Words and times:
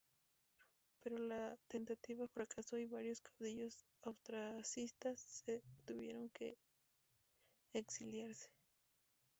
Pero 1.03 1.19
la 1.19 1.55
tentativa 1.67 2.27
fracasó 2.27 2.75
y 2.79 2.87
varios 2.87 3.21
caudillos 3.21 3.85
austracistas 4.01 5.19
se 5.45 5.61
tuvieron 5.85 6.27
que 6.29 6.57
exiliarse. 7.71 8.49